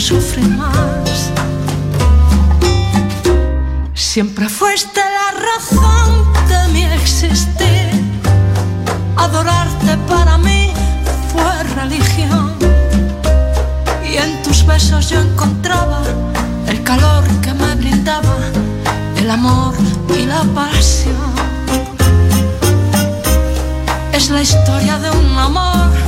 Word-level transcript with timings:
Sufrir 0.00 0.48
más. 0.48 1.30
Siempre 3.92 4.48
fuiste 4.48 5.00
la 5.00 5.28
razón 5.48 6.32
de 6.48 6.72
mi 6.72 6.84
existir. 6.84 7.90
Adorarte 9.16 9.96
para 10.08 10.38
mí 10.38 10.72
fue 11.30 11.62
religión. 11.74 12.54
Y 14.02 14.16
en 14.16 14.42
tus 14.42 14.64
besos 14.64 15.10
yo 15.10 15.20
encontraba 15.20 16.02
el 16.66 16.82
calor 16.82 17.24
que 17.42 17.52
me 17.52 17.74
brindaba 17.74 18.36
el 19.16 19.30
amor 19.30 19.74
y 20.18 20.24
la 20.24 20.42
pasión. 20.54 21.30
Es 24.12 24.30
la 24.30 24.40
historia 24.40 24.98
de 24.98 25.10
un 25.10 25.38
amor 25.38 25.99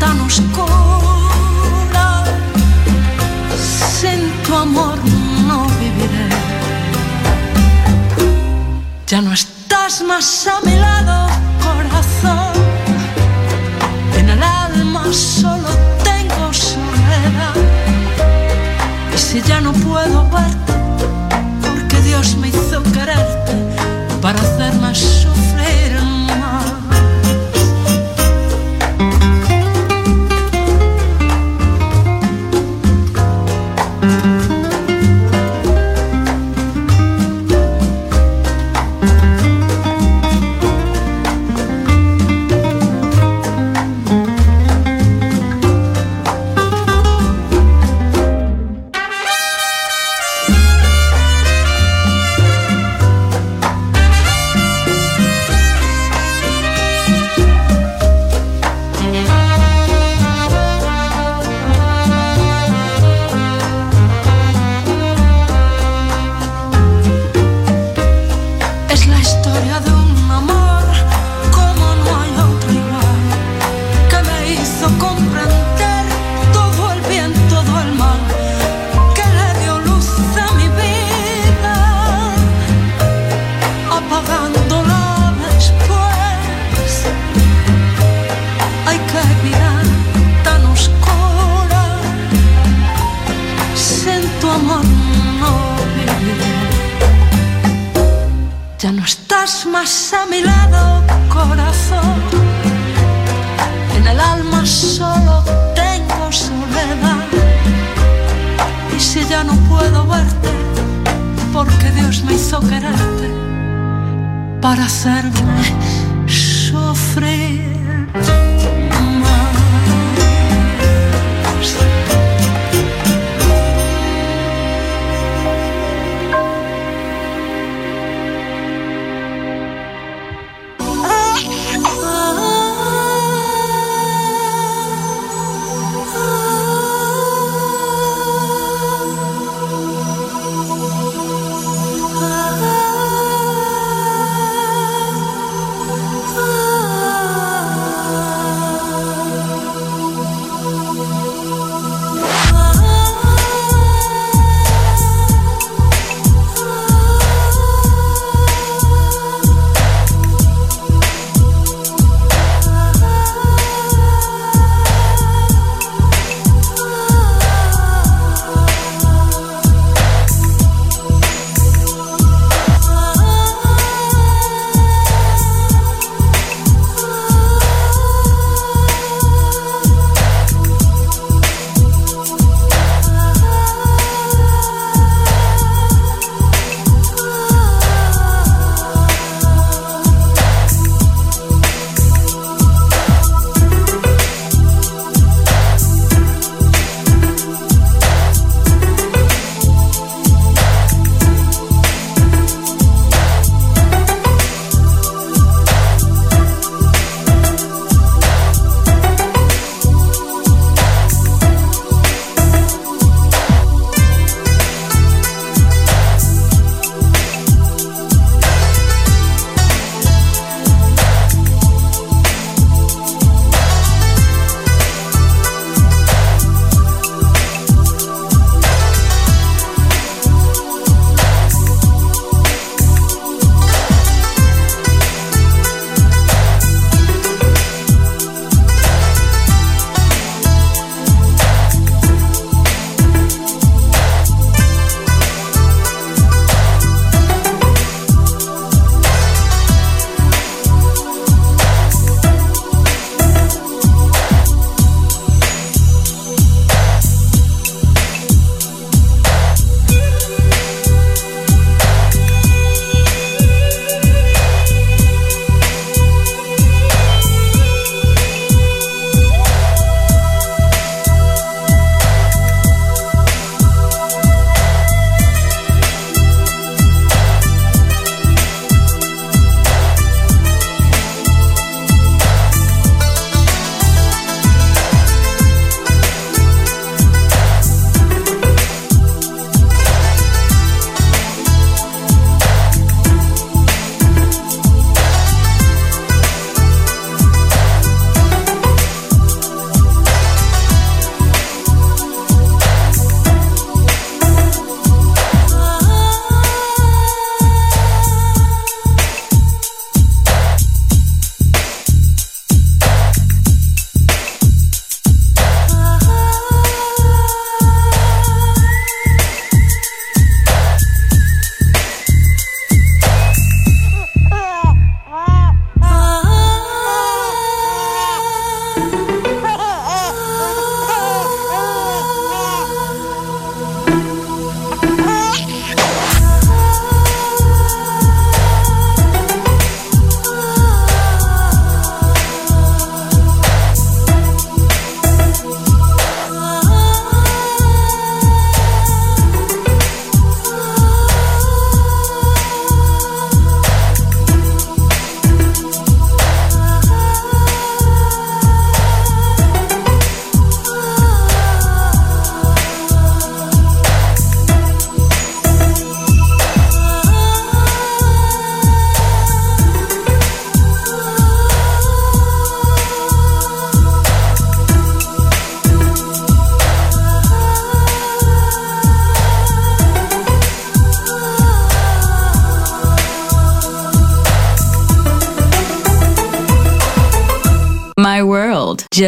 tan 0.00 0.20
oscura, 0.20 0.64
sin 4.00 4.32
tu 4.44 4.54
amor 4.54 4.98
no 5.46 5.66
viviré. 5.78 6.28
Ya 9.06 9.20
no 9.22 9.32
estás 9.32 10.02
más 10.02 10.46
a 10.46 10.60
mi 10.66 10.74
lado, 10.76 11.28
corazón. 11.64 12.52
En 14.18 14.28
el 14.28 14.42
alma 14.42 15.04
solo 15.12 15.68
tengo 16.04 16.52
soledad. 16.52 17.56
Y 19.14 19.18
si 19.18 19.40
ya 19.42 19.60
no 19.60 19.72
puedo 19.72 20.28
verte, 20.30 20.57